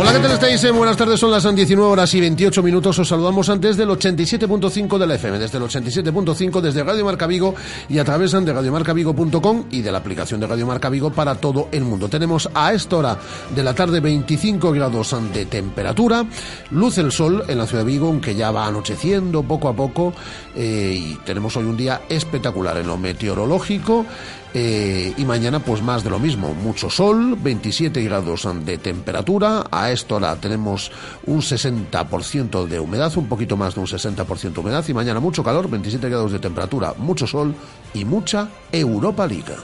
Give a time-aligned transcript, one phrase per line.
[0.00, 0.62] Hola, ¿qué tal estáis?
[0.62, 2.96] Eh, Buenas tardes, son las 19 horas y 28 minutos.
[3.00, 7.56] Os saludamos antes del 87.5 de la FM, desde el 87.5 desde Radio Marca Vigo
[7.88, 11.68] y a través de radiomarcavigo.com y de la aplicación de Radio Marca Vigo para todo
[11.72, 12.08] el mundo.
[12.08, 13.18] Tenemos a esta hora
[13.52, 16.24] de la tarde 25 grados de temperatura,
[16.70, 20.12] luce el sol en la ciudad de Vigo, aunque ya va anocheciendo poco a poco
[20.54, 24.06] eh, y tenemos hoy un día espectacular en lo meteorológico.
[24.54, 29.90] Eh, y mañana pues más de lo mismo, mucho sol, 27 grados de temperatura, a
[29.90, 30.90] esta hora tenemos
[31.26, 34.84] un 60% de humedad, un poquito más de un 60% de humedad.
[34.88, 37.54] Y mañana mucho calor, 27 grados de temperatura, mucho sol
[37.94, 39.54] y mucha Europa League.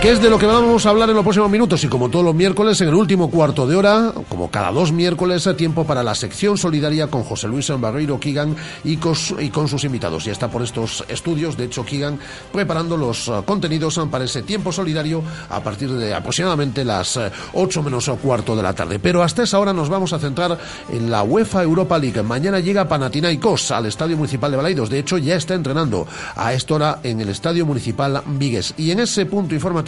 [0.00, 1.82] ¿Qué es de lo que vamos a hablar en los próximos minutos?
[1.82, 5.48] Y como todos los miércoles, en el último cuarto de hora, como cada dos miércoles,
[5.56, 8.54] tiempo para la sección solidaria con José Luis Barreiro Kigan
[8.84, 10.24] y con, sus invitados.
[10.28, 12.16] Y está por estos estudios, de hecho, Kigan
[12.52, 17.22] preparando los uh, contenidos para ese tiempo solidario a partir de aproximadamente las uh,
[17.54, 19.00] 8 menos cuarto de la tarde.
[19.00, 20.56] Pero hasta esa hora nos vamos a centrar
[20.92, 22.22] en la UEFA Europa League.
[22.22, 24.90] Mañana llega Panathinaikos al Estadio Municipal de Balaidos.
[24.90, 26.06] De hecho, ya está entrenando
[26.36, 28.74] a esta hora en el Estadio Municipal Vigues.
[28.76, 29.87] Y en ese punto informativo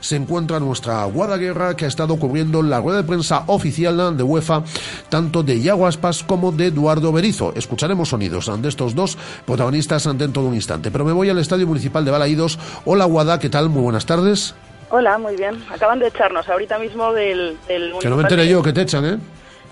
[0.00, 4.62] se encuentra nuestra Guadaguerra que ha estado cubriendo la rueda de prensa oficial de UEFA
[5.08, 7.52] tanto de Iago Aspas como de Eduardo Berizo.
[7.54, 10.90] Escucharemos sonidos de estos dos protagonistas dentro de un instante.
[10.90, 12.58] Pero me voy al Estadio Municipal de Balaídos.
[12.84, 13.68] Hola Guada, ¿qué tal?
[13.68, 14.54] Muy buenas tardes.
[14.90, 15.62] Hola, muy bien.
[15.70, 17.56] Acaban de echarnos ahorita mismo del...
[17.66, 19.18] del que no me entere yo que te echan, ¿eh?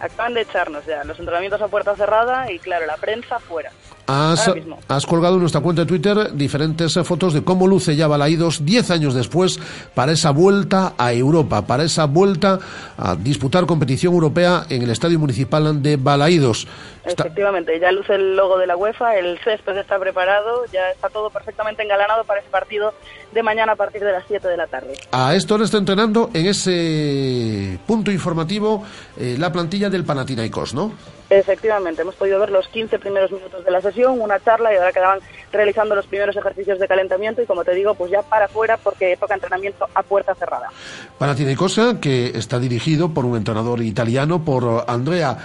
[0.00, 1.04] Acaban de echarnos ya.
[1.04, 3.70] Los entrenamientos a puerta cerrada y, claro, la prensa fuera.
[4.06, 4.50] Has,
[4.88, 8.90] has, colgado en nuestra cuenta de Twitter diferentes fotos de cómo luce ya Balaídos 10
[8.90, 9.58] años después
[9.94, 12.58] para esa vuelta a Europa, para esa vuelta
[12.98, 16.66] a disputar competición europea en el Estadio Municipal de Balaídos.
[17.04, 21.30] Efectivamente, ya luce el logo de la UEFA, el césped está preparado, ya está todo
[21.30, 22.94] perfectamente engalanado para ese partido
[23.32, 24.94] de mañana a partir de las 7 de la tarde.
[25.12, 28.84] A esto ahora está entrenando en ese punto informativo
[29.18, 30.92] eh, la plantilla del Panathinaikos, ¿no?
[31.30, 34.92] Efectivamente, hemos podido ver los 15 primeros minutos de la sesión, una charla y ahora
[34.92, 35.20] quedaban
[35.52, 39.16] realizando los primeros ejercicios de calentamiento y como te digo, pues ya para afuera porque
[39.18, 40.70] toca entrenamiento a puerta cerrada.
[41.18, 45.38] Panathinaikos que está dirigido por un entrenador italiano, por Andrea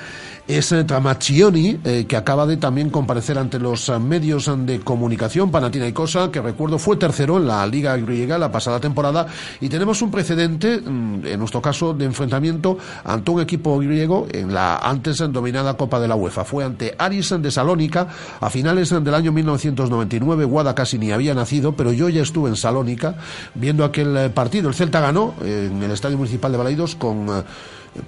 [0.50, 6.42] es Tramaccioni, eh, que acaba de también comparecer ante los medios de comunicación, Panathinaikos, que
[6.42, 9.28] recuerdo fue tercero en la Liga Griega la pasada temporada,
[9.62, 14.78] y tenemos un precedente, en nuestro caso, de enfrentamiento ante un equipo griego en la
[14.78, 16.44] antes dominada Copa de la UEFA.
[16.46, 18.08] Fue ante Aris de Salónica
[18.40, 20.46] a finales del año 1999.
[20.46, 23.18] Guada casi ni había nacido, pero yo ya estuve en Salónica
[23.54, 24.70] viendo aquel partido.
[24.70, 27.28] El Celta ganó en el Estadio Municipal de Balaidos con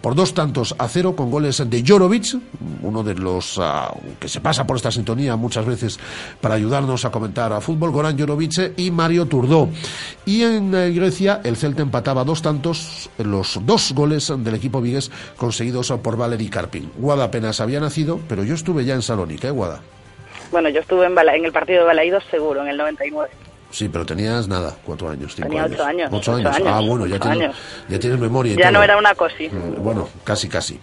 [0.02, 2.38] por dos tantos a cero con goles de Jorovic,
[2.82, 3.64] uno de los uh,
[4.20, 6.00] que se pasa por esta sintonía muchas veces
[6.40, 9.70] para ayudarnos a comentar a fútbol, Goran Jorovic y Mario Turdó.
[10.26, 15.12] Y en uh, Grecia el Celta empataba dos tantos, los dos goles del equipo vigues
[15.38, 16.92] conseguidos por Valery Karpin.
[16.98, 19.82] Guada apenas había nacido, pero yo estuve ya en Salónica, ¿eh, Guada?
[20.52, 23.30] Bueno, yo estuve en, Bala en el partido de Balaídos seguro, en el 99.
[23.72, 26.10] Sí, pero tenías nada, cuatro años, cinco Tenía ocho años.
[26.12, 26.56] Ocho, años.
[26.56, 26.68] años.
[26.70, 27.56] Ah, bueno, ya, tienes, años.
[27.88, 28.54] ya tienes memoria.
[28.54, 28.74] y Ya todo.
[28.74, 29.48] no era una cosi.
[29.50, 30.80] Mm, Bueno, casi, casi.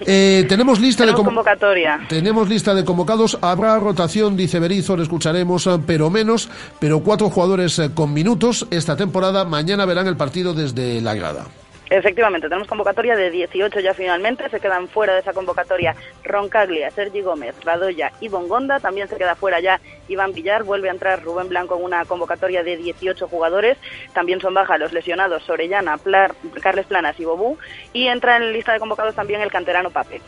[0.00, 2.00] Eh, tenemos lista Tenemos de convo- convocatoria.
[2.08, 3.38] Tenemos lista de convocados.
[3.40, 6.48] Habrá rotación, dice Berizzo, le escucharemos, eh, pero menos.
[6.80, 9.44] Pero cuatro jugadores eh, con minutos esta temporada.
[9.44, 11.46] Mañana verán el partido desde la grada.
[11.92, 14.48] Efectivamente, tenemos convocatoria de 18 ya finalmente.
[14.48, 15.94] Se quedan fuera de esa convocatoria
[16.24, 18.80] Roncaglia, Sergi Gómez, Radoya y Bongonda.
[18.80, 19.78] También se queda fuera ya
[20.08, 20.64] Iván Villar.
[20.64, 23.76] Vuelve a entrar Rubén Blanco en una convocatoria de 18 jugadores.
[24.14, 27.58] También son bajas los lesionados Orellana, Plar, Carles Planas y Bobú.
[27.92, 30.22] Y entra en lista de convocados también el canterano Pape.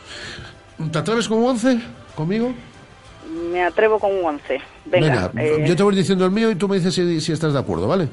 [0.91, 1.79] ¿Te atreves con 11
[2.13, 2.53] conmigo?
[3.51, 4.61] Me atrevo con un 11.
[4.85, 7.53] Venga, eh, yo te voy diciendo el mío y tú me dices si, si estás
[7.53, 8.07] de acuerdo, ¿vale?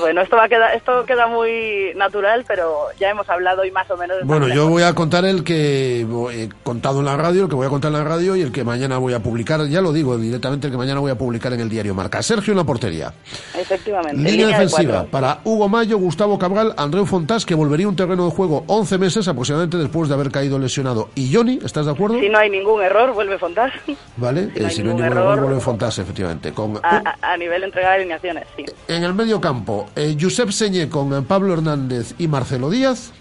[0.00, 3.90] Bueno, esto va a quedar, esto queda muy natural, pero ya hemos hablado y más
[3.90, 4.18] o menos.
[4.24, 7.66] Bueno, yo voy a contar el que he contado en la radio, el que voy
[7.66, 10.16] a contar en la radio y el que mañana voy a publicar, ya lo digo
[10.18, 12.22] directamente, el que mañana voy a publicar en el diario Marca.
[12.22, 13.12] Sergio en la portería.
[13.58, 14.22] Efectivamente.
[14.22, 18.30] Línea, defensiva para Hugo Mayo, Gustavo Cabral, Andreu Fontás, que volvería a un terreno de
[18.32, 21.08] juego 11 meses aproximadamente después de haber caído lesionado.
[21.14, 22.18] Y Johnny, ¿estás de acuerdo?
[22.20, 23.72] Si no hay ningún error, vuelve Fontás.
[24.16, 26.52] Vale, Si no hay si no hay ningún error, error, vuelve Fontás, efectivamente.
[26.52, 28.64] Con A, a- a nivel de entrega de alineaciones, sí.
[28.88, 33.12] En el medio campo, eh, Josep Señé con eh, Pablo Hernández y Marcelo Díaz.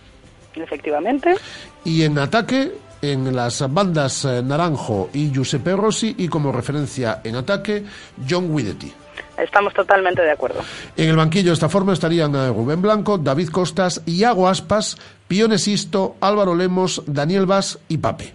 [0.56, 1.36] Efectivamente.
[1.84, 6.16] Y en ataque, en las bandas eh, Naranjo y Giuseppe Rossi.
[6.18, 7.84] Y como referencia en ataque,
[8.30, 8.94] John Guidetti.
[9.38, 10.62] Estamos totalmente de acuerdo.
[10.96, 15.58] En el banquillo de esta forma estarían eh, Rubén Blanco, David Costas, Iago Aspas, Pione
[15.58, 18.34] Sisto, Álvaro Lemos, Daniel Vaz y Pape.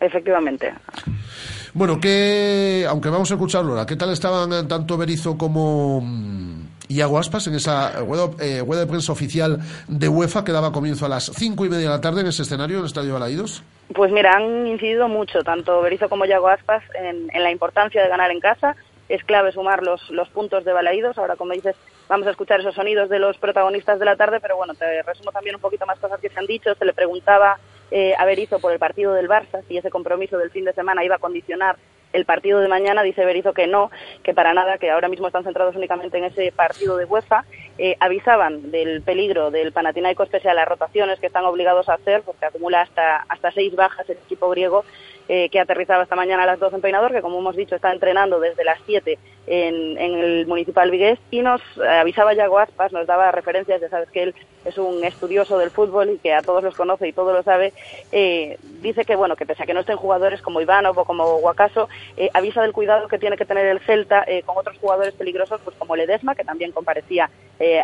[0.00, 0.74] Efectivamente.
[1.72, 6.02] Bueno, que aunque vamos a escucharlo ahora, ¿qué tal estaban tanto Berizo como
[6.88, 9.58] mm, Iago Aspas en esa rueda, eh, rueda de prensa oficial
[9.88, 12.42] de UEFA que daba comienzo a las cinco y media de la tarde en ese
[12.42, 13.62] escenario en el Estadio Balaídos?
[13.94, 18.30] Pues mira, han incidido mucho, tanto Berizzo como Yago Aspas, en, la importancia de ganar
[18.30, 18.76] en casa.
[19.08, 20.00] Es clave sumar los,
[20.30, 21.18] puntos de Balaídos.
[21.18, 21.76] Ahora, como dices,
[22.08, 25.30] vamos a escuchar esos sonidos de los protagonistas de la tarde, pero bueno, te resumo
[25.30, 26.74] también un poquito más cosas que se han dicho.
[26.74, 27.58] Se le preguntaba
[27.90, 31.04] eh, a Berizzo por el partido del Barça, si ese compromiso del fin de semana
[31.04, 31.76] iba a condicionar
[32.14, 33.90] el partido de mañana, dice Berizzo que no,
[34.22, 37.44] que para nada, que ahora mismo están centrados únicamente en ese partido de UEFA.
[37.76, 42.22] Eh, avisaban del peligro del Panathinaikos pese a las rotaciones que están obligados a hacer,
[42.22, 44.84] porque acumula hasta, hasta seis bajas el equipo griego,
[45.26, 47.90] eh, que aterrizaba esta mañana a las 2 en Peinador, que como hemos dicho está
[47.90, 53.06] entrenando desde las 7 en, el Municipal Vigués, y nos eh, avisaba Yago Aspas, nos
[53.06, 54.34] daba referencias, ya sabes que él
[54.66, 57.72] es un estudioso del fútbol y que a todos los conoce y todo lo sabe,
[58.12, 61.38] eh, dice que bueno, que pese a que no estén jugadores como Ivanov o como
[61.38, 61.88] Guacaso,
[62.34, 65.96] avisa del cuidado que tiene que tener el Celta con otros jugadores peligrosos, pues como
[65.96, 67.30] Ledesma, que también comparecía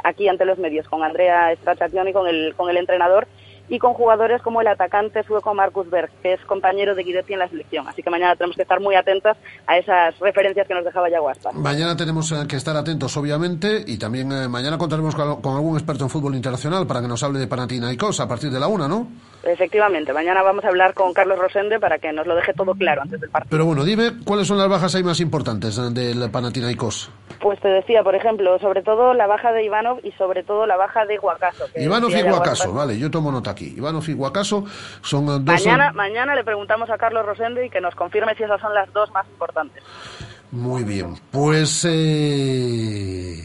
[0.05, 3.27] aquí ante los medios con Andrea Straccioni, con el, con el entrenador,
[3.71, 7.39] y con jugadores como el atacante sueco Marcus Berg, que es compañero de Guidetti en
[7.39, 7.89] la selección.
[7.89, 11.29] Así que mañana tenemos que estar muy atentas a esas referencias que nos dejaba Yago
[11.29, 11.55] Aspas.
[11.55, 15.77] Mañana tenemos eh, que estar atentos, obviamente, y también eh, mañana contaremos con, con algún
[15.77, 18.89] experto en fútbol internacional para que nos hable de Panathinaikos a partir de la una,
[18.89, 19.07] ¿no?
[19.43, 23.03] Efectivamente, mañana vamos a hablar con Carlos Rosende para que nos lo deje todo claro
[23.03, 23.51] antes del partido.
[23.51, 27.11] Pero bueno, dime cuáles son las bajas ahí más importantes eh, del Panathinaikos.
[27.41, 30.77] Pues te decía, por ejemplo, sobre todo la baja de Ivanov y sobre todo la
[30.77, 31.65] baja de Guacaso.
[31.75, 33.75] Ivanov y Guacaso, vale, yo tomo nota aquí.
[33.77, 34.65] Ivanov y Guacaso
[35.03, 35.45] son eh, dos...
[35.45, 38.93] Mañana, mañana le preguntamos a Carlos Rosende y que nos confirme si esas son las
[38.93, 39.83] dos más importantes.
[40.53, 41.85] Muy bien, pues...
[41.89, 43.37] eh,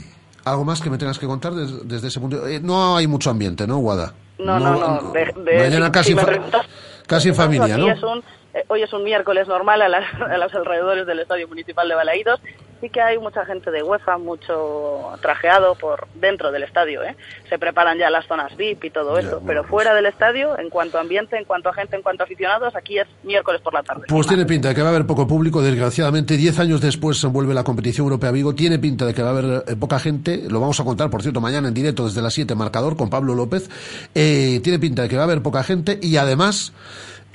[0.45, 2.47] ¿Algo más que me tengas que contar des- desde ese punto?
[2.47, 4.13] Eh, no hay mucho ambiente, ¿no, Guada?
[4.37, 5.11] No, no, no.
[5.11, 6.65] de- de- mañana si- casi, si me fa- preguntas-
[7.07, 7.89] casi en familia, ¿no?
[7.91, 8.23] es un-
[8.67, 12.39] hoy es un miércoles normal a, las- a los alrededores del Estadio Municipal de Balaídos.
[12.81, 17.03] Sí que hay mucha gente de UEFA, mucho trajeado por dentro del estadio.
[17.03, 17.15] ¿eh?
[17.49, 19.29] Se preparan ya las zonas VIP y todo eso.
[19.39, 22.01] bueno, Pero pues- fuera del estadio, en cuanto a ambiente, en cuanto a gente, en
[22.01, 24.03] cuanto a aficionados, aquí es miércoles por la tarde.
[24.09, 26.35] Pues tiene pinta de que va a haber poco público, desgraciadamente.
[26.35, 28.53] Diez años después se vuelve la competición europea Vigo.
[28.53, 30.43] Tiene pinta de que va a haber eh, poca gente.
[30.49, 33.35] Lo vamos a contar, por cierto, mañana en directo desde las 7, marcador con Pablo
[33.35, 33.69] López.
[34.13, 36.73] Eh, tiene pinta de que va a haber poca gente y además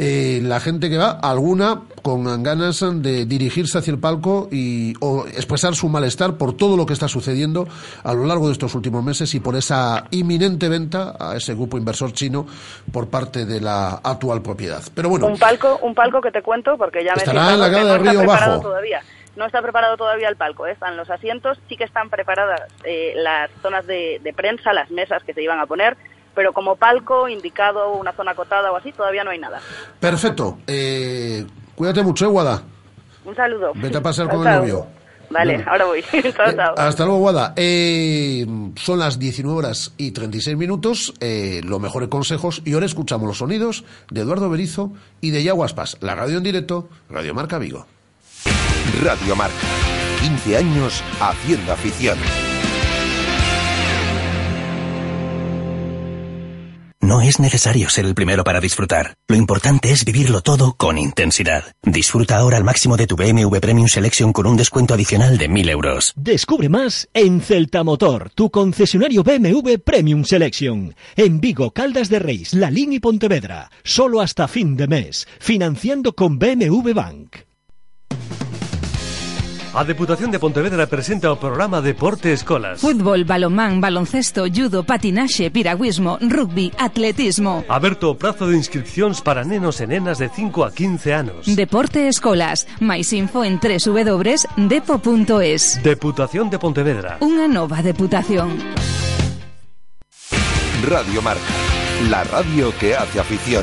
[0.02, 5.26] eh, la gente que va, alguna con ganas de dirigirse hacia el palco y o
[5.26, 7.68] expresar su malestar por todo lo que está sucediendo
[8.02, 11.76] a lo largo de estos últimos meses y por esa inminente venta a ese grupo
[11.76, 12.46] inversor chino
[12.90, 14.82] por parte de la actual propiedad.
[14.94, 15.26] Pero bueno.
[15.26, 17.70] Un palco, un palco que te cuento porque ya me Estará en la fijado que
[17.70, 18.60] grada no de está Río Bajo.
[18.62, 19.02] todavía.
[19.36, 20.72] No está preparado todavía el palco, ¿eh?
[20.72, 25.22] están los asientos, sí que están preparadas eh, las zonas de, de prensa, las mesas
[25.24, 25.98] que se iban a poner,
[26.34, 29.60] pero como palco indicado, una zona acotada o así, todavía no hay nada.
[29.98, 30.58] Perfecto.
[30.66, 31.44] Eh,
[31.74, 32.62] cuídate mucho, ¿eh, Guada?
[33.24, 33.72] Un saludo.
[33.74, 34.86] Vete a pasar con el novio.
[35.30, 35.70] Vale, Bueno.
[35.70, 36.02] ahora voy.
[36.36, 37.52] chao, Eh, hasta luego, Guada.
[37.56, 38.44] Eh,
[38.74, 41.14] son las 19 horas y 36 minutos.
[41.20, 42.62] Eh, los mejores consejos.
[42.64, 45.98] Y ahora escuchamos los sonidos de Eduardo Berizo y de Yaguaspas.
[46.00, 47.86] La radio en directo, Radio Marca Vigo.
[49.02, 49.54] Radio Marca.
[50.20, 52.18] 15 años haciendo afición.
[57.10, 59.16] No es necesario ser el primero para disfrutar.
[59.26, 61.64] Lo importante es vivirlo todo con intensidad.
[61.82, 65.70] Disfruta ahora al máximo de tu BMW Premium Selection con un descuento adicional de 1000
[65.70, 66.12] euros.
[66.14, 70.94] Descubre más en Celta Motor, tu concesionario BMW Premium Selection.
[71.16, 73.72] En Vigo, Caldas de Reis, La Línea y Pontevedra.
[73.82, 75.26] Solo hasta fin de mes.
[75.40, 77.49] Financiando con BMW Bank.
[79.72, 82.82] A Deputación de Pontevedra presenta o programa Deporte Escolas.
[82.82, 87.62] Fútbol, balonmán, baloncesto, judo, patinaxe, piragüismo, rugby, atletismo.
[87.70, 91.46] Aberto o prazo de inscripcións para nenos e nenas de 5 a 15 anos.
[91.46, 92.66] Deporte Escolas.
[92.82, 94.58] Mais info en www.depo.es.
[95.86, 97.22] Deputación de Pontevedra.
[97.22, 98.58] Unha nova deputación.
[100.82, 101.54] Radio Marca,
[102.10, 103.62] la radio que hace afición.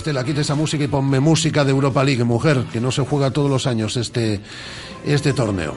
[0.00, 3.30] Estela, quita esa música y ponme música de Europa League, mujer, que no se juega
[3.30, 4.40] todos los años este,
[5.04, 5.74] este torneo.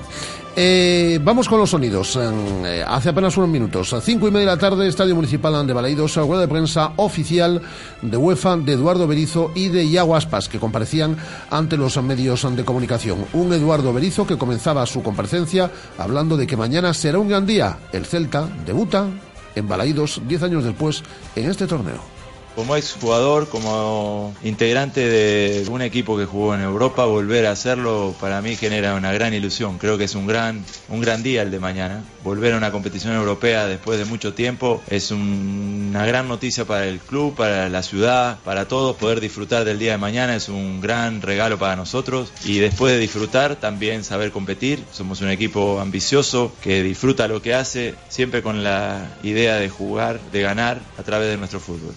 [0.55, 2.17] Eh, vamos con los sonidos.
[2.17, 5.73] Eh, hace apenas unos minutos, a cinco y media de la tarde, Estadio Municipal de
[5.73, 7.61] Balaidos, rueda de prensa oficial
[8.01, 11.17] de UEFA de Eduardo Berizo y de Iago Aspas, que comparecían
[11.51, 13.25] ante los medios de comunicación.
[13.33, 17.77] Un Eduardo Berizo que comenzaba su comparecencia hablando de que mañana será un gran día.
[17.91, 19.05] El Celta debuta
[19.53, 21.03] en Balaidos diez años después
[21.35, 22.12] en este torneo.
[22.55, 28.43] Como exjugador, como integrante de un equipo que jugó en Europa, volver a hacerlo para
[28.43, 29.79] mí genera una gran ilusión.
[29.79, 32.03] Creo que es un gran, un gran día el de mañana.
[32.23, 36.85] Volver a una competición europea después de mucho tiempo es un- una gran noticia para
[36.85, 38.97] el club, para la ciudad, para todos.
[38.97, 42.31] Poder disfrutar del día de mañana es un gran regalo para nosotros.
[42.45, 44.83] Y después de disfrutar, también saber competir.
[44.91, 50.19] Somos un equipo ambicioso que disfruta lo que hace, siempre con la idea de jugar,
[50.31, 51.95] de ganar a través de nuestro fútbol.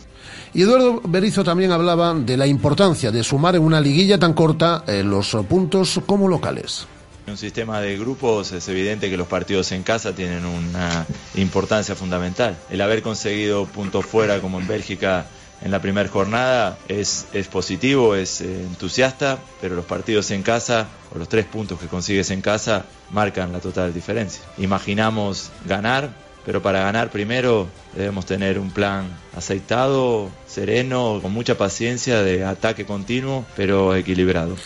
[0.56, 4.84] Y Eduardo Berizo también hablaba de la importancia de sumar en una liguilla tan corta
[4.86, 6.86] eh, los puntos como locales.
[7.26, 11.94] En un sistema de grupos es evidente que los partidos en casa tienen una importancia
[11.94, 12.56] fundamental.
[12.70, 15.26] El haber conseguido puntos fuera como en Bélgica
[15.60, 20.88] en la primera jornada es, es positivo, es eh, entusiasta, pero los partidos en casa
[21.14, 24.40] o los tres puntos que consigues en casa marcan la total diferencia.
[24.56, 26.14] Imaginamos ganar,
[26.46, 32.86] pero para ganar primero debemos tener un plan aceitado, sereno, con mucha paciencia de ataque
[32.86, 34.56] continuo, pero equilibrado.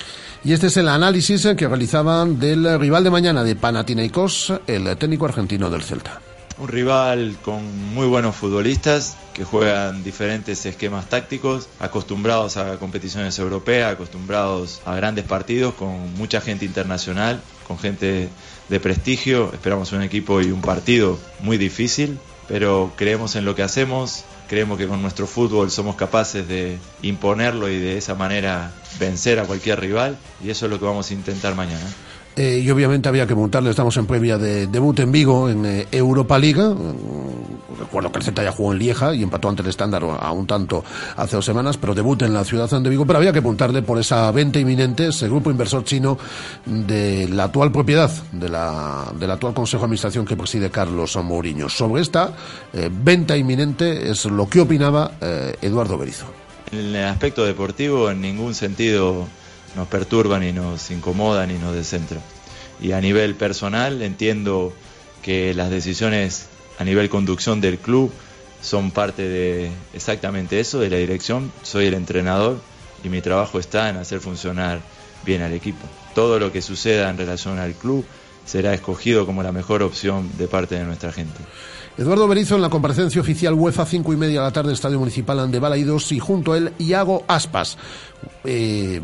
[0.44, 5.24] Y este es el análisis que realizaban del rival de mañana de Panathinaikos, el técnico
[5.24, 6.20] argentino del Celta.
[6.58, 13.94] Un rival con muy buenos futbolistas que juegan diferentes esquemas tácticos, acostumbrados a competiciones europeas,
[13.94, 18.28] acostumbrados a grandes partidos, con mucha gente internacional, con gente
[18.70, 19.50] de prestigio.
[19.52, 24.78] Esperamos un equipo y un partido muy difícil, pero creemos en lo que hacemos, creemos
[24.78, 29.80] que con nuestro fútbol somos capaces de imponerlo y de esa manera vencer a cualquier
[29.80, 31.84] rival y eso es lo que vamos a intentar mañana.
[32.36, 35.88] Eh, y obviamente había que montarle, estamos en previa de debut en Vigo en eh,
[35.90, 36.74] Europa Liga.
[37.90, 40.46] Recuerdo que el Celta ya jugó en Lieja y empató ante el estándar a un
[40.46, 40.84] tanto
[41.16, 43.04] hace dos semanas, pero debut en la ciudad de Vigo.
[43.04, 46.16] Pero había que apuntarle por esa venta inminente, ese grupo inversor chino
[46.64, 51.68] de la actual propiedad, de la, del actual Consejo de Administración que preside Carlos Mourinho.
[51.68, 52.32] Sobre esta
[52.72, 56.26] eh, venta inminente es lo que opinaba eh, Eduardo Berizo.
[56.70, 59.26] En el aspecto deportivo, en ningún sentido
[59.74, 62.20] nos perturba ni nos incomoda ni nos descentra.
[62.80, 64.72] Y a nivel personal entiendo
[65.22, 66.49] que las decisiones
[66.80, 68.10] a nivel conducción del club
[68.62, 71.52] son parte de exactamente eso, de la dirección.
[71.62, 72.58] Soy el entrenador
[73.04, 74.80] y mi trabajo está en hacer funcionar
[75.24, 75.86] bien al equipo.
[76.14, 78.06] Todo lo que suceda en relación al club
[78.46, 81.38] será escogido como la mejor opción de parte de nuestra gente.
[81.98, 85.50] Eduardo Berizo en la comparecencia oficial UEFA, cinco y media de la tarde, Estadio Municipal
[85.50, 87.76] de Balaidos, y junto a él, Iago Aspas.
[88.42, 89.02] Eh,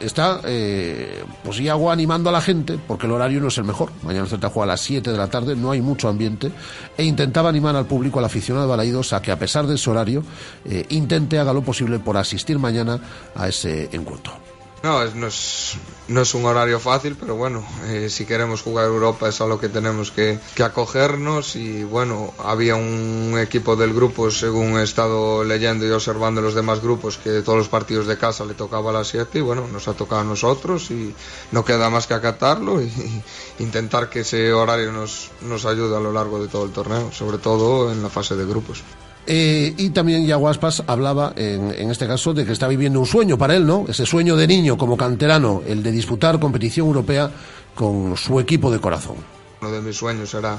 [0.00, 3.90] está, eh, pues Iago animando a la gente, porque el horario no es el mejor.
[4.02, 6.50] Mañana el Celta juega a las 7 de la tarde, no hay mucho ambiente,
[6.96, 9.90] e intentaba animar al público, al aficionado de Balaidos, a que a pesar de ese
[9.90, 10.24] horario,
[10.64, 12.98] eh, intente, haga lo posible por asistir mañana
[13.34, 14.59] a ese encuentro.
[14.82, 15.76] No, es- no es,
[16.08, 19.60] no es un horario fácil, pero bueno, eh, si queremos jugar Europa es a lo
[19.60, 25.86] que tenemos que, acogernos y bueno, había un equipo del grupo, según he estado leyendo
[25.86, 29.08] y observando los demás grupos, que todos los partidos de casa le tocaba a las
[29.08, 31.14] 7 y bueno, nos ha tocado a nosotros y
[31.52, 32.90] no queda más que acatarlo y
[33.58, 37.36] intentar que ese horario nos, nos ayude a lo largo de todo el torneo, sobre
[37.36, 38.82] todo en la fase de grupos.
[39.26, 43.06] Eh, y también Iago Aspas hablaba, en, en este caso, de que está viviendo un
[43.06, 43.84] sueño para él, ¿no?
[43.88, 47.30] Ese sueño de niño como canterano, el de disputar competición europea
[47.74, 49.16] con su equipo de corazón.
[49.60, 50.58] Uno de mis sueños era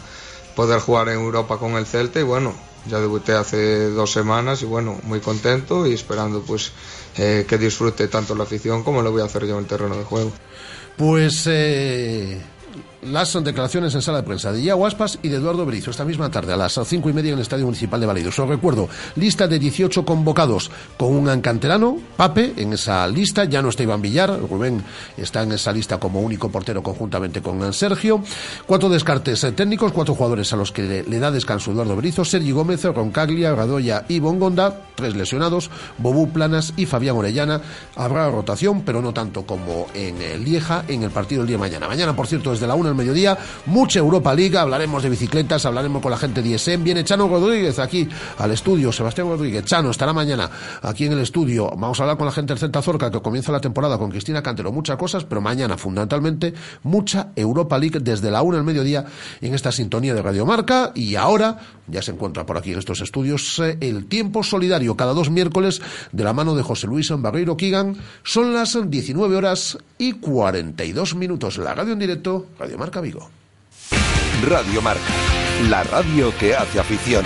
[0.56, 2.54] poder jugar en Europa con el Celta y bueno,
[2.90, 6.72] ya debuté hace dos semanas y bueno, muy contento y esperando pues
[7.18, 9.96] eh, que disfrute tanto la afición como lo voy a hacer yo en el terreno
[9.96, 10.32] de juego.
[10.98, 12.42] Pues eh,
[13.02, 16.30] las declaraciones en sala de prensa de Iago Aspas y de Eduardo Berizo esta misma
[16.30, 18.38] tarde a las cinco y media en el Estadio Municipal de Balidos.
[18.38, 23.70] Os recuerdo, lista de 18 convocados con un canterano, Pape, en esa lista, ya no
[23.70, 24.84] está Iván Villar, Rubén
[25.18, 28.24] está en esa lista como único portero conjuntamente con Sergio,
[28.68, 32.52] cuatro descartes eh, técnicos, cuatro jugadores a los que le, da descanso Eduardo Berizo, Sergi
[32.52, 37.62] Gómez, Roncaglia, Radoya y Bongonda, tres lesionados, Bobú Planas y Fabián Orellana.
[37.96, 41.88] Habrá rotación, pero no tanto como en Lieja en el partido del día de mañana.
[41.88, 46.02] Mañana, por cierto, desde la una al mediodía, mucha Europa Liga, hablaremos de bicicletas, hablaremos
[46.02, 46.84] con la gente de ISM.
[46.84, 48.08] Viene Chano Rodríguez aquí
[48.38, 49.66] al estudio, Sebastián Rodríguez.
[49.66, 50.50] Chano estará mañana
[50.82, 51.70] aquí en el estudio.
[51.70, 54.44] Vamos a hablar con la gente del Celta Zorca que comienza la temporada con Cristina
[54.44, 59.06] Cantero, muchas cosas, pero mañana, fundamentalmente, mucha Europa League desde la una al mediodía
[59.42, 60.92] en esta sintonía de Radio Marca.
[60.94, 65.14] Y ahora ya se encuentra por aquí en estos estudios eh, el tiempo solidario cada
[65.14, 65.82] dos miércoles
[66.12, 67.96] de la mano de José Luis Barreiro Kigan.
[68.24, 71.58] Son las 19 horas y 42 minutos.
[71.58, 73.30] La radio en directo, Radio Marca Vigo.
[74.44, 75.02] Radio Marca,
[75.70, 77.24] la radio que hace afición.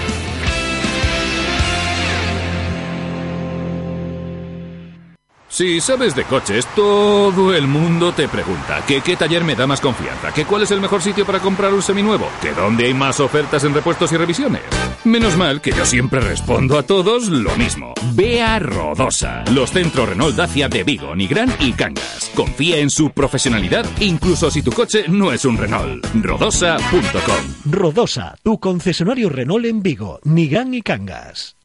[5.47, 9.79] Si sabes de coches, todo el mundo te pregunta que qué taller me da más
[9.79, 13.21] confianza, que cuál es el mejor sitio para comprar un seminuevo, que dónde hay más
[13.21, 14.63] ofertas en repuestos y revisiones.
[15.05, 17.93] Menos mal que yo siempre respondo a todos lo mismo.
[18.15, 22.31] Ve a Rodosa, los centros Renault Dacia de Vigo, Nigrán y Cangas.
[22.35, 26.03] Confía en su profesionalidad, incluso si tu coche no es un Renault.
[26.23, 27.71] Rodosa.com.
[27.71, 31.55] Rodosa, tu concesionario Renault en Vigo, Nigrán y Cangas.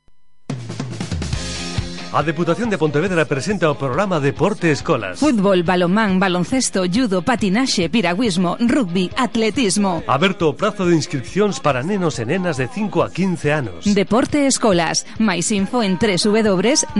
[2.13, 5.23] A Deputación de Pontevedra presenta o programa Deporte Escolas.
[5.23, 10.03] Fútbol, balonmán, baloncesto, judo, patinaxe, piragüismo, rugby, atletismo.
[10.11, 13.87] Aberto o prazo de inscripcións para nenos e nenas de 5 a 15 anos.
[13.87, 15.07] Deporte Escolas.
[15.23, 16.91] máis info en www.depo.es.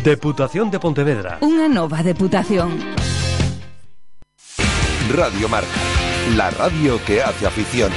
[0.00, 1.36] Deputación de Pontevedra.
[1.44, 2.72] Unha nova deputación.
[5.12, 5.68] Radio Marca,
[6.32, 7.92] la radio que hace afición.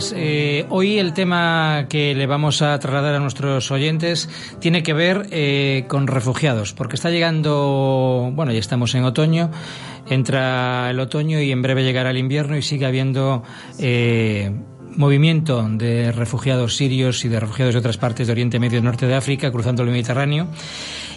[0.00, 0.14] Tardes.
[0.16, 4.28] Eh, hoy el tema que le vamos a trasladar a nuestros oyentes
[4.58, 9.50] tiene que ver eh, con refugiados, porque está llegando, bueno, ya estamos en otoño,
[10.08, 13.42] entra el otoño y en breve llegará el invierno y sigue habiendo
[13.78, 14.50] eh,
[14.96, 19.06] movimiento de refugiados sirios y de refugiados de otras partes de Oriente Medio y Norte
[19.06, 20.48] de África cruzando el Mediterráneo.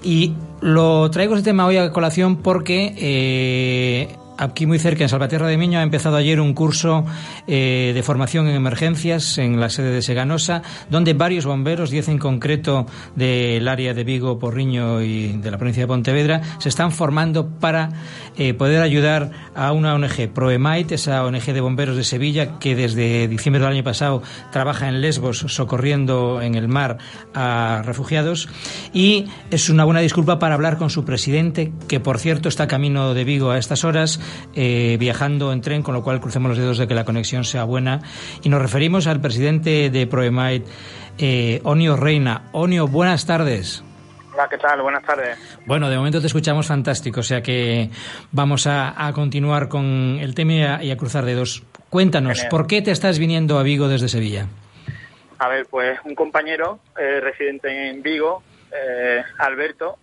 [0.03, 4.09] Y lo traigo este tema hoy a colación porque
[4.43, 7.05] aquí muy cerca, en Salvatierra de Miño, ha empezado ayer un curso
[7.47, 12.17] eh, de formación en emergencias en la sede de Seganosa, donde varios bomberos, 10 en
[12.19, 17.47] concreto del área de Vigo, Porriño y de la provincia de Pontevedra, se están formando
[17.47, 17.89] para
[18.37, 23.27] eh, poder ayudar a una ONG, Proemite, esa ONG de bomberos de Sevilla, que desde
[23.27, 26.97] diciembre del año pasado trabaja en Lesbos socorriendo en el mar
[27.33, 28.49] a refugiados.
[28.93, 33.13] Y es una buena disculpa para hablar con su presidente, que por cierto está camino
[33.13, 34.19] de Vigo a estas horas,
[34.55, 37.63] eh, viajando en tren, con lo cual crucemos los dedos de que la conexión sea
[37.63, 38.01] buena.
[38.43, 40.65] Y nos referimos al presidente de Proemite,
[41.17, 42.43] eh, Onio Reina.
[42.51, 43.83] Onio, buenas tardes.
[44.33, 44.81] Hola, ¿qué tal?
[44.81, 45.37] Buenas tardes.
[45.67, 47.91] Bueno, de momento te escuchamos fantástico, o sea que
[48.31, 51.63] vamos a, a continuar con el tema y a, y a cruzar dedos.
[51.91, 52.49] Cuéntanos, Genial.
[52.49, 54.47] ¿por qué te estás viniendo a Vigo desde Sevilla?
[55.37, 58.41] A ver, pues un compañero eh, residente en Vigo,
[58.71, 59.97] eh, Alberto,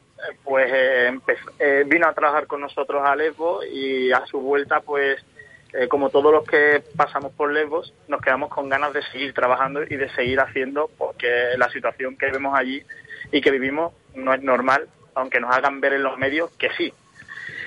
[0.45, 1.19] pues eh,
[1.59, 5.25] eh, vino a trabajar con nosotros a Lesbos y a su vuelta, pues
[5.73, 9.83] eh, como todos los que pasamos por Lesbos, nos quedamos con ganas de seguir trabajando
[9.83, 12.83] y de seguir haciendo, porque la situación que vemos allí
[13.31, 16.93] y que vivimos no es normal, aunque nos hagan ver en los medios que sí.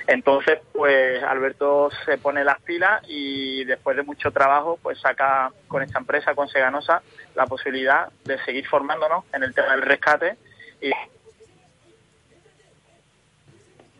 [0.06, 5.82] Entonces, pues Alberto se pone las pilas y después de mucho trabajo, pues saca con
[5.82, 7.02] esta empresa, con Seganosa,
[7.36, 10.36] la posibilidad de seguir formándonos en el tema del rescate
[10.82, 10.92] y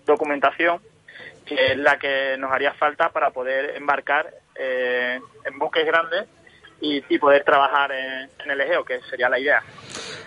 [0.06, 0.80] documentación,
[1.46, 6.28] que es la que nos haría falta para poder embarcar eh, en buques grandes
[6.82, 9.64] y, poder trabajar en, en el Egeo, que sería la idea.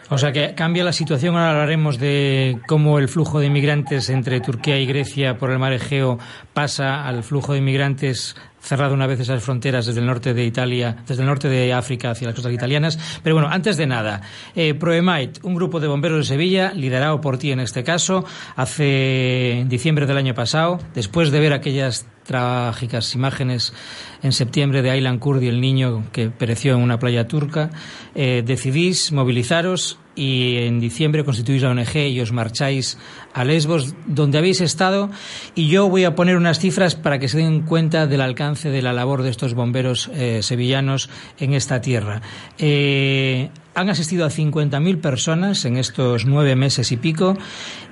[0.08, 1.36] O sea que cambia la situación.
[1.36, 5.72] Ahora hablaremos de cómo el flujo de inmigrantes entre Turquía y Grecia por el mar
[5.72, 6.18] Egeo
[6.56, 10.96] pasa al flujo de inmigrantes cerrado una vez esas fronteras desde el norte de Italia,
[11.06, 13.20] desde el norte de África hacia las costas italianas.
[13.22, 14.22] Pero bueno, antes de nada,
[14.54, 18.24] eh, Proemite, un grupo de bomberos de Sevilla, liderado por ti en este caso,
[18.56, 23.74] hace en diciembre del año pasado, después de ver aquellas trágicas imágenes
[24.22, 27.68] en septiembre de Aylan Kurdi, el niño que pereció en una playa turca,
[28.14, 32.98] eh, decidís movilizaros y en diciembre constituís la ONG y os marcháis
[33.34, 35.10] a Lesbos, donde habéis estado.
[35.54, 38.82] Y yo voy a poner unas cifras para que se den cuenta del alcance de
[38.82, 42.22] la labor de estos bomberos eh, sevillanos en esta tierra.
[42.58, 47.36] Eh, han asistido a 50.000 personas en estos nueve meses y pico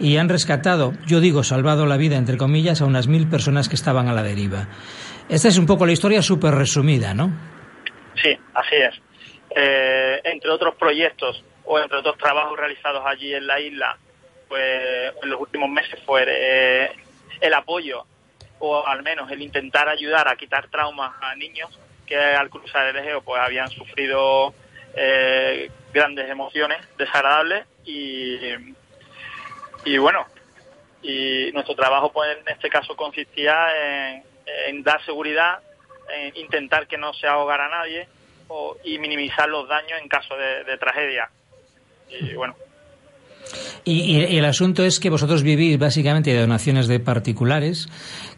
[0.00, 3.74] y han rescatado, yo digo, salvado la vida, entre comillas, a unas mil personas que
[3.74, 4.68] estaban a la deriva.
[5.28, 7.30] Esta es un poco la historia súper resumida, ¿no?
[8.14, 8.94] Sí, así es.
[9.54, 13.98] Eh, entre otros proyectos o entre otros trabajos realizados allí en la isla,
[14.48, 16.92] pues en los últimos meses fue eh,
[17.40, 18.04] el apoyo
[18.58, 22.96] o al menos el intentar ayudar a quitar traumas a niños que al cruzar el
[22.96, 24.54] Egeo pues habían sufrido
[24.94, 28.38] eh, grandes emociones desagradables y,
[29.84, 30.26] y bueno,
[31.02, 34.22] y nuestro trabajo pues en este caso consistía
[34.68, 35.60] en, dar seguridad,
[36.10, 38.06] en intentar que no se ahogara nadie
[38.48, 41.30] o, y minimizar los daños en caso de tragedia.
[42.08, 42.54] Y bueno,
[43.84, 47.88] Y, el asunto es que vosotros vivís básicamente de donaciones de particulares,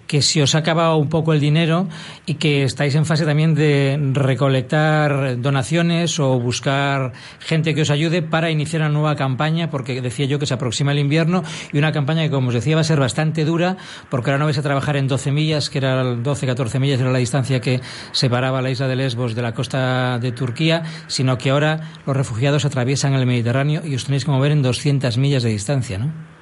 [0.07, 1.89] que se os ha acabado un poco el dinero
[2.27, 8.23] y que estáis en fase también de recolectar donaciones o buscar gente que os ayude
[8.23, 11.43] para iniciar una nueva campaña, porque decía yo que se aproxima el invierno
[11.73, 13.77] y una campaña que, como os decía, va a ser bastante dura,
[14.11, 17.11] porque ahora no vais a trabajar en 12 millas, que era 12, 14 millas, era
[17.11, 17.81] la distancia que
[18.13, 22.65] separaba la isla de Lesbos de la costa de Turquía, sino que ahora los refugiados
[22.65, 26.36] atraviesan el Mediterráneo y os tenéis que mover en 200 millas de distancia, ¿no?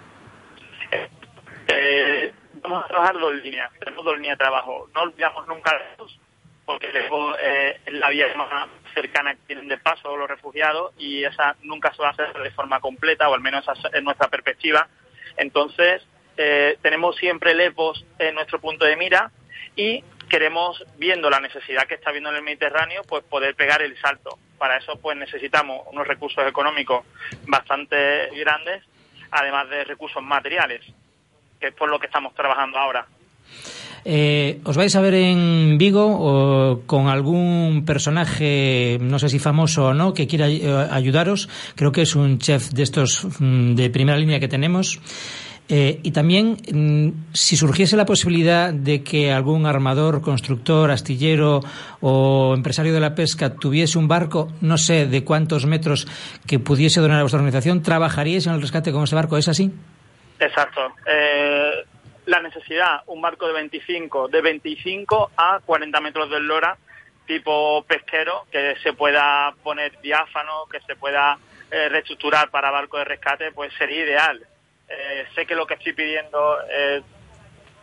[2.74, 4.90] Vamos a trabajar dos líneas, tenemos dos líneas de trabajo.
[4.92, 6.18] No olvidamos nunca Lesbos,
[6.66, 11.54] porque Lesbos eh, la vía más cercana que tienen de paso los refugiados y esa
[11.62, 14.88] nunca se va a hacer de forma completa, o al menos esa es nuestra perspectiva.
[15.36, 16.04] Entonces,
[16.36, 19.30] eh, tenemos siempre Lesbos en nuestro punto de mira
[19.76, 23.96] y queremos, viendo la necesidad que está viendo en el Mediterráneo, pues poder pegar el
[24.00, 24.36] salto.
[24.58, 27.06] Para eso, pues necesitamos unos recursos económicos
[27.46, 28.82] bastante grandes,
[29.30, 30.84] además de recursos materiales,
[31.72, 33.06] por lo que estamos trabajando ahora.
[34.04, 39.88] Eh, ¿Os vais a ver en Vigo o con algún personaje, no sé si famoso
[39.88, 41.48] o no, que quiera eh, ayudaros?
[41.74, 45.00] Creo que es un chef de estos mm, de primera línea que tenemos.
[45.66, 51.60] Eh, y también, mm, si surgiese la posibilidad de que algún armador, constructor, astillero
[52.02, 56.06] o empresario de la pesca tuviese un barco, no sé de cuántos metros,
[56.46, 59.38] que pudiese donar a vuestra organización, ¿trabajaríais en el rescate con ese barco?
[59.38, 59.72] ¿Es así?
[60.44, 60.94] Exacto.
[61.06, 61.84] Eh,
[62.26, 66.76] la necesidad, un barco de 25, de 25 a 40 metros de eslora,
[67.26, 71.38] tipo pesquero, que se pueda poner diáfano, que se pueda
[71.70, 74.46] eh, reestructurar para barco de rescate, pues sería ideal.
[74.88, 77.02] Eh, sé que lo que estoy pidiendo eh,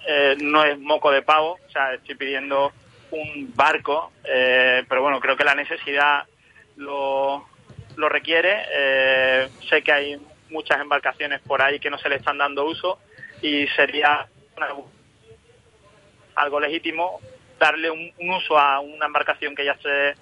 [0.08, 2.72] eh, no es moco de pavo, o sea, estoy pidiendo
[3.12, 6.24] un barco, eh, pero bueno, creo que la necesidad
[6.78, 7.46] lo,
[7.96, 9.50] lo requiere.
[9.68, 10.18] Sé que hay
[10.52, 13.00] muchas embarcaciones por ahí que no se le están dando uso
[13.42, 14.28] y sería
[16.36, 17.20] algo legítimo
[17.60, 20.16] darle un, uso a una embarcación que ya esté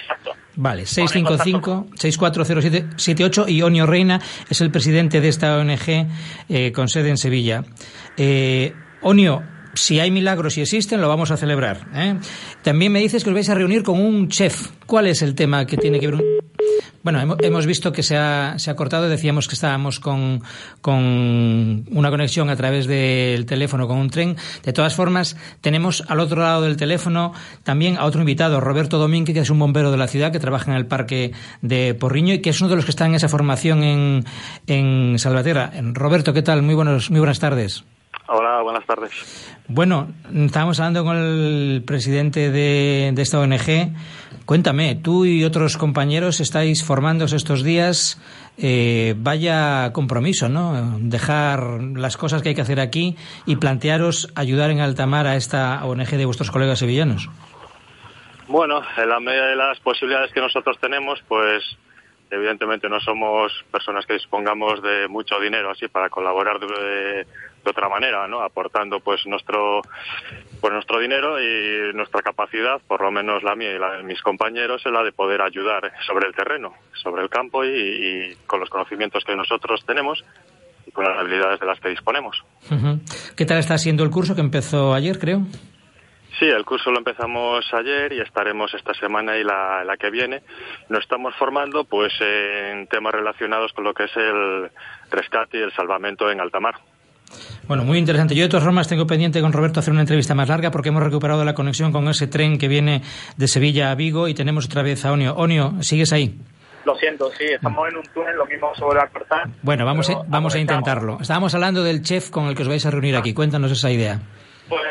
[0.00, 0.30] Exacto.
[0.56, 6.06] Vale, 655-6407-78 y Onio Reina es el presidente de esta ONG
[6.48, 7.64] eh, con sede en Sevilla.
[8.16, 9.42] Eh, Onio,
[9.74, 11.88] si hay milagros y existen, lo vamos a celebrar.
[11.94, 12.14] ¿eh?
[12.62, 14.70] También me dices que os vais a reunir con un chef.
[14.86, 16.14] ¿Cuál es el tema que tiene que ver?
[16.16, 16.22] un-
[17.04, 19.08] Bueno, hemo- hemos visto que se ha, se ha cortado.
[19.08, 20.42] Decíamos que estábamos con,
[20.80, 24.36] con una conexión a través del teléfono con un tren.
[24.64, 29.34] De todas formas, tenemos al otro lado del teléfono también a otro invitado, Roberto Domínguez,
[29.34, 32.38] que es un bombero de la ciudad que trabaja en el parque de Porriño y
[32.40, 34.24] que es uno de los que están en esa formación en,
[34.66, 35.72] en Salvatierra.
[35.92, 36.62] Roberto, ¿qué tal?
[36.62, 37.84] Muy, buenos, muy buenas tardes.
[38.26, 39.10] Hola, buenas tardes.
[39.68, 43.92] Bueno, estábamos hablando con el presidente de, de esta ONG.
[44.46, 48.20] Cuéntame, tú y otros compañeros estáis formándose estos días.
[48.58, 50.98] Eh, vaya compromiso, ¿no?
[51.00, 51.62] Dejar
[51.96, 55.82] las cosas que hay que hacer aquí y plantearos ayudar en alta mar a esta
[55.86, 57.30] ONG de vuestros colegas sevillanos.
[58.46, 61.64] Bueno, en la medida de las posibilidades que nosotros tenemos, pues
[62.30, 67.26] evidentemente no somos personas que dispongamos de mucho dinero así para colaborar de
[67.64, 68.42] otra manera, ¿no?
[68.42, 69.80] Aportando pues nuestro
[70.64, 74.22] pues nuestro dinero y nuestra capacidad, por lo menos la mía y la de mis
[74.22, 76.72] compañeros, es la de poder ayudar sobre el terreno,
[77.02, 80.24] sobre el campo y, y con los conocimientos que nosotros tenemos
[80.86, 82.42] y con las habilidades de las que disponemos.
[83.36, 85.42] ¿Qué tal está siendo el curso que empezó ayer, creo?
[86.38, 90.44] Sí, el curso lo empezamos ayer y estaremos esta semana y la, la que viene.
[90.88, 94.70] Nos estamos formando pues en temas relacionados con lo que es el
[95.10, 96.76] rescate y el salvamento en alta mar.
[97.66, 98.34] Bueno, muy interesante.
[98.34, 101.02] Yo de todas formas tengo pendiente con Roberto hacer una entrevista más larga porque hemos
[101.02, 103.02] recuperado la conexión con ese tren que viene
[103.36, 105.34] de Sevilla a Vigo y tenemos otra vez a Onio.
[105.34, 106.38] Onio, ¿sigues ahí?
[106.84, 109.48] Lo siento, sí, estamos en un túnel, lo mismo se vuelve a cortar.
[109.62, 111.18] Bueno, vamos, a, vamos a intentarlo.
[111.20, 113.32] Estábamos hablando del chef con el que os vais a reunir aquí.
[113.32, 114.20] Cuéntanos esa idea.
[114.68, 114.82] Pues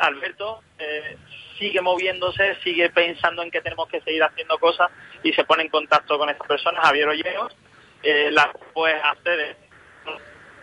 [0.00, 1.18] Alberto eh,
[1.58, 4.90] sigue moviéndose, sigue pensando en que tenemos que seguir haciendo cosas
[5.22, 7.54] y se pone en contacto con estas personas, Javier Olleros,
[8.02, 9.56] eh, las puedes hacer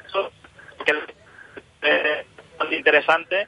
[0.08, 0.32] eso,
[2.82, 3.48] interesante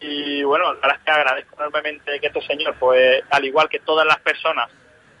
[0.00, 3.80] y bueno, la verdad es que agradezco enormemente que este señor, pues al igual que
[3.80, 4.70] todas las personas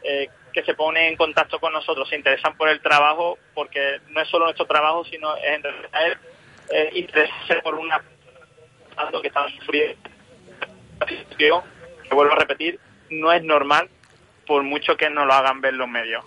[0.02, 4.20] eh, que se ponen en contacto con nosotros, se interesan por el trabajo, porque no
[4.20, 6.18] es solo nuestro trabajo, sino es en realidad
[6.70, 8.02] eh, interesarse por una
[8.96, 9.98] algo que están sufriendo.
[11.36, 13.88] Que vuelvo a repetir, no es normal
[14.46, 16.24] por mucho que no lo hagan ver los medios.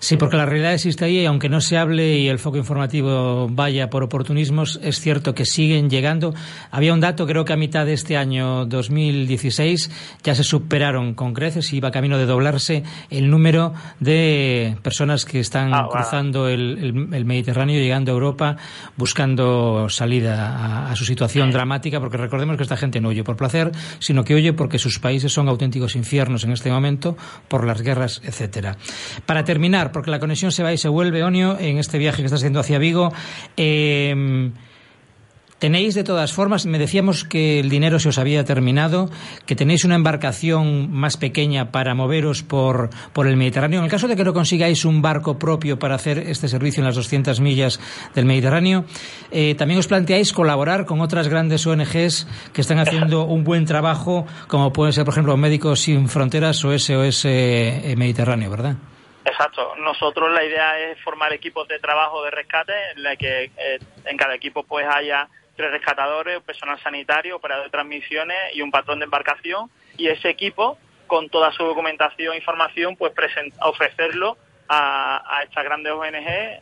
[0.00, 3.48] Sí, porque la realidad existe ahí y aunque no se hable y el foco informativo
[3.50, 6.34] vaya por oportunismos, es cierto que siguen llegando.
[6.70, 9.90] Había un dato, creo que a mitad de este año 2016
[10.22, 15.40] ya se superaron con creces y iba camino de doblarse el número de personas que
[15.40, 18.56] están Ah, cruzando el, el- el Mediterráneo, llegando a Europa,
[18.96, 23.36] buscando salida a, a su situación dramática, porque recordemos que esta gente no huye por
[23.36, 27.16] placer, sino que huye porque sus países son auténticos infiernos en este momento
[27.48, 28.76] por las guerras, etcétera.
[29.26, 32.26] Para terminar, porque la conexión se va y se vuelve, Onio, en este viaje que
[32.26, 33.12] estás haciendo hacia Vigo,
[33.56, 34.50] eh,
[35.58, 39.10] Tenéis de todas formas, me decíamos que el dinero se os había terminado,
[39.44, 43.80] que tenéis una embarcación más pequeña para moveros por, por el Mediterráneo.
[43.80, 46.86] En el caso de que no consigáis un barco propio para hacer este servicio en
[46.86, 47.80] las 200 millas
[48.14, 48.84] del Mediterráneo,
[49.32, 54.26] eh, también os planteáis colaborar con otras grandes ONGs que están haciendo un buen trabajo,
[54.46, 58.76] como pueden ser, por ejemplo, Médicos Sin Fronteras o SOS eh, Mediterráneo, ¿verdad?
[59.28, 59.74] Exacto.
[59.76, 64.16] Nosotros la idea es formar equipos de trabajo de rescate en la que eh, en
[64.16, 69.04] cada equipo pues haya tres rescatadores, personal sanitario, operador de transmisiones y un patrón de
[69.04, 74.36] embarcación y ese equipo con toda su documentación e información pues present- ofrecerlo
[74.68, 76.60] a, estas grandes ONG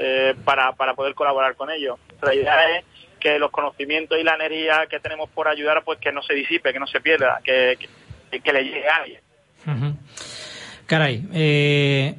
[0.00, 1.98] eh, para, para poder colaborar con ellos.
[2.22, 2.84] La idea es
[3.18, 6.72] que los conocimientos y la energía que tenemos por ayudar pues que no se disipe,
[6.72, 7.78] que no se pierda, que,
[8.30, 9.20] que, le llegue a alguien.
[9.66, 9.96] Ujú.
[10.88, 12.14] Caray, eh,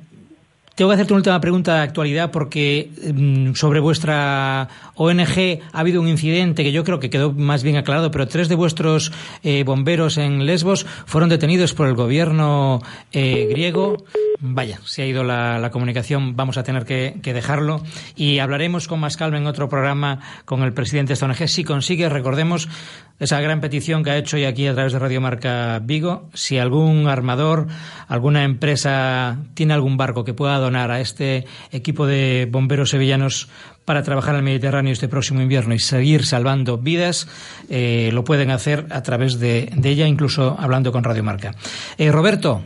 [0.75, 6.01] tengo que hacerte una última pregunta de actualidad porque mm, sobre vuestra ONG ha habido
[6.01, 9.63] un incidente que yo creo que quedó más bien aclarado, pero tres de vuestros eh,
[9.63, 12.81] bomberos en Lesbos fueron detenidos por el gobierno
[13.13, 14.03] eh, griego.
[14.41, 17.81] Vaya, se ha ido la, comunicación, vamos a tener que, dejarlo
[18.15, 21.47] y hablaremos con más calma en otro programa con el presidente de esta ONG.
[21.47, 22.67] Si consigue, recordemos
[23.19, 26.29] esa gran petición que ha hecho hoy aquí a través de Radio Marca Vigo.
[26.33, 27.67] Si algún armador,
[28.07, 33.49] alguna empresa tiene algún barco que pueda donar a este equipo de bomberos sevillanos
[33.89, 37.27] para trabajar el Mediterráneo este próximo invierno y seguir salvando vidas,
[37.71, 41.55] eh, lo pueden hacer a través de, de ella, incluso hablando con Radio Marca.
[41.97, 42.61] Eh, Roberto.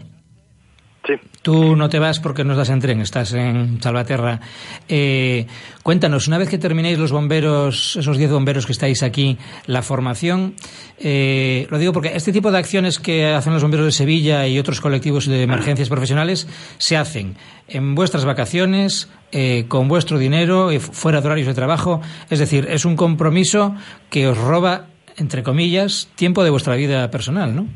[1.44, 4.40] Tú no te vas porque nos das en tren, estás en Salvaterra.
[4.88, 5.46] Eh,
[5.84, 10.56] cuéntanos, una vez que terminéis los bomberos, esos 10 bomberos que estáis aquí, la formación,
[11.00, 14.58] eh, lo digo porque este tipo de acciones que hacen los bomberos de Sevilla y
[14.58, 17.36] otros colectivos de emergencias profesionales se hacen
[17.68, 22.00] en vuestras vacaciones, eh, con vuestro dinero, y fuera de horarios de trabajo.
[22.30, 23.76] Es decir, es un compromiso
[24.10, 27.68] que os roba, entre comillas, tiempo de vuestra vida personal, ¿no?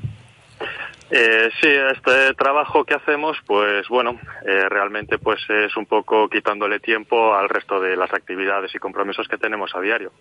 [1.10, 6.82] Eh, sí, este trabajo que hacemos, pues bueno, eh, realmente pues es un poco quitándole
[6.82, 10.12] tiempo al resto de las actividades y compromisos que tenemos a diario.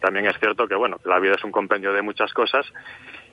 [0.00, 2.64] También es cierto que bueno, la vida es un compendio de muchas cosas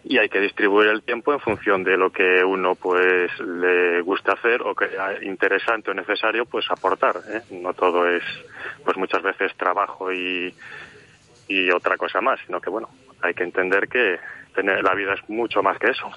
[0.04, 4.32] y hay que distribuir el tiempo en función de lo que uno pues le guste
[4.32, 4.90] hacer o que
[5.22, 7.16] interesante o necesario pues aportar.
[7.30, 7.42] ¿eh?
[7.52, 8.24] No todo es
[8.84, 10.54] pues muchas veces trabajo y
[11.48, 12.90] y otra cosa más, sino que bueno,
[13.22, 14.20] hay que entender que
[14.64, 16.10] la vida es mucho más que eso.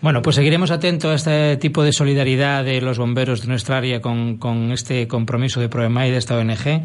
[0.00, 4.00] Bueno, pues seguiremos atentos a este tipo de solidaridad de los bomberos de nuestra área
[4.00, 4.38] con,
[4.72, 6.82] este compromiso de ProEMAI de esta ONG.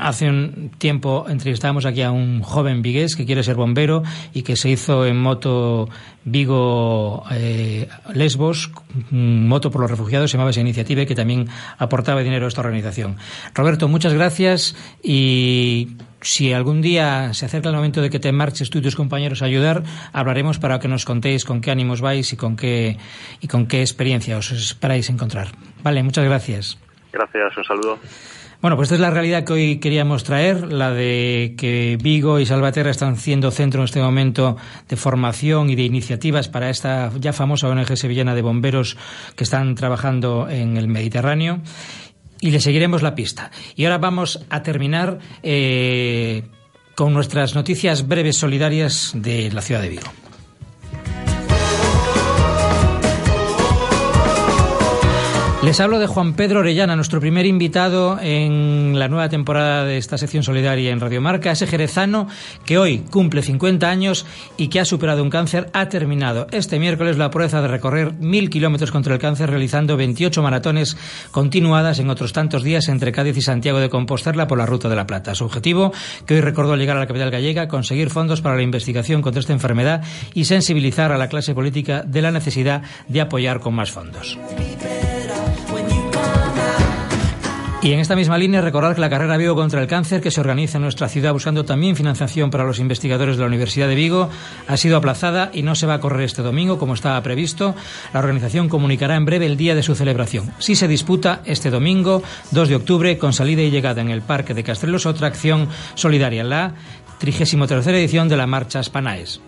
[0.00, 4.56] Hace un tiempo entrevistábamos aquí a un joven vigués que quiere ser bombero y que
[4.56, 5.88] se hizo en moto
[6.24, 8.70] Vigo eh, Lesbos,
[9.10, 12.60] Moto por los Refugiados, se llamaba esa iniciativa y que también aportaba dinero a esta
[12.60, 13.16] organización.
[13.54, 18.70] Roberto, muchas gracias y si algún día se acerca el momento de que te marches
[18.70, 19.82] tú y tus compañeros a ayudar,
[20.12, 22.96] hablaremos para que nos contéis con qué ánimos vais y con qué,
[23.40, 25.48] y con qué experiencia os esperáis encontrar.
[25.82, 26.78] Vale, muchas gracias.
[27.12, 27.98] Gracias, un saludo.
[28.62, 32.46] Bueno, pues esta es la realidad que hoy queríamos traer, la de que Vigo y
[32.46, 34.56] Salvaterra están siendo centro en este momento
[34.88, 38.96] de formación y de iniciativas para esta ya famosa ONG sevillana de bomberos
[39.34, 41.58] que están trabajando en el Mediterráneo
[42.40, 43.50] y le seguiremos la pista.
[43.74, 46.44] Y ahora vamos a terminar eh,
[46.94, 50.21] con nuestras noticias breves solidarias de la ciudad de Vigo.
[55.62, 60.18] Les hablo de Juan Pedro Orellana, nuestro primer invitado en la nueva temporada de esta
[60.18, 62.26] sección solidaria en Radio Marca, ese jerezano
[62.66, 67.16] que hoy cumple 50 años y que ha superado un cáncer, ha terminado este miércoles
[67.16, 70.96] la proeza de recorrer mil kilómetros contra el cáncer realizando 28 maratones
[71.30, 74.96] continuadas en otros tantos días entre Cádiz y Santiago de Compostela por la Ruta de
[74.96, 75.36] la Plata.
[75.36, 75.92] Su objetivo,
[76.26, 79.38] que hoy recordó al llegar a la capital gallega, conseguir fondos para la investigación contra
[79.38, 80.02] esta enfermedad
[80.34, 84.36] y sensibilizar a la clase política de la necesidad de apoyar con más fondos.
[87.82, 90.40] Y en esta misma línea recordar que la carrera Vigo contra el cáncer que se
[90.40, 94.30] organiza en nuestra ciudad buscando también financiación para los investigadores de la Universidad de Vigo
[94.68, 97.74] ha sido aplazada y no se va a correr este domingo como estaba previsto.
[98.14, 100.52] La organización comunicará en breve el día de su celebración.
[100.60, 104.54] Si se disputa este domingo 2 de octubre con salida y llegada en el Parque
[104.54, 106.74] de Castrelos otra acción solidaria, la
[107.18, 109.40] 33 edición de la Marcha Spanaes.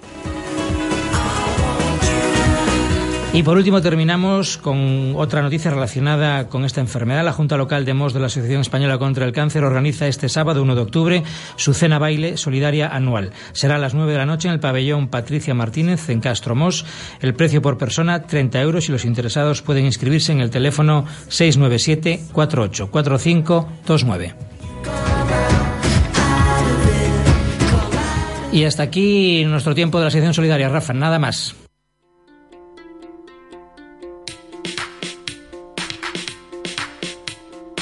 [3.35, 7.25] Y por último terminamos con otra noticia relacionada con esta enfermedad.
[7.25, 10.63] La Junta Local de MOS de la Asociación Española contra el Cáncer organiza este sábado
[10.63, 11.23] 1 de octubre
[11.57, 13.33] su cena baile solidaria anual.
[13.53, 16.87] Será a las 9 de la noche en el pabellón Patricia Martínez en Castro Mos.
[17.21, 22.27] El precio por persona 30 euros y los interesados pueden inscribirse en el teléfono 697
[22.33, 24.35] 4845 29.
[28.53, 30.69] Y hasta aquí nuestro tiempo de la sección solidaria.
[30.69, 31.64] Rafa, nada más.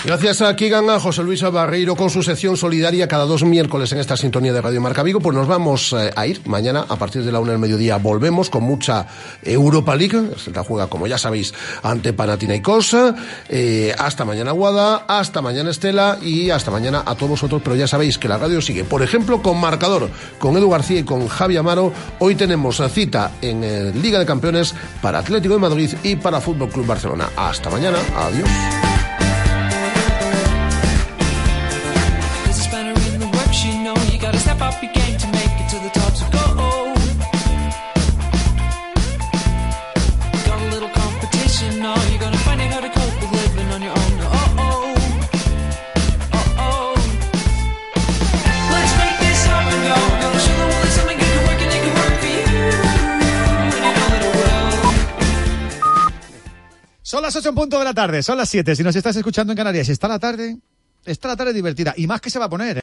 [0.04, 3.98] Gracias a Kigan, a José Luis Barreiro con su sección solidaria cada dos miércoles en
[3.98, 5.20] esta sintonía de Radio Marca Vigo.
[5.20, 7.98] Pues nos vamos eh, a ir mañana a partir de la una del mediodía.
[7.98, 9.06] Volvemos con mucha
[9.44, 10.30] Europa League.
[10.38, 12.96] Se la juega, como ya sabéis, ante Panathinaikos.
[13.48, 15.04] Eh, hasta mañana, Guada.
[15.06, 16.18] Hasta mañana, Estela.
[16.20, 17.62] Y hasta mañana a todos vosotros.
[17.62, 18.82] Pero ya sabéis que la radio sigue.
[18.82, 20.10] Por ejemplo, con Marcador,
[20.40, 21.92] con Edu García y con Javi Amaro.
[22.18, 26.70] Hoy tenemos cita en eh, Liga de Campeones para Atlético de Madrid y para Fútbol
[26.70, 27.30] Club Barcelona.
[27.36, 27.98] Hasta mañana.
[28.16, 28.91] Adiós.
[57.12, 58.75] Son las 8 en punto de la tarde, son las 7.
[58.75, 60.57] Si nos estás escuchando en Canarias, está la tarde,
[61.05, 61.92] está la tarde divertida.
[61.94, 62.79] Y más que se va a poner.
[62.79, 62.81] ¿eh?